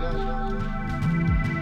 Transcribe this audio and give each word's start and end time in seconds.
Jota. 0.00 1.59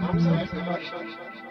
Mam 0.00 0.20
sam, 0.20 0.46
sam, 0.52 1.45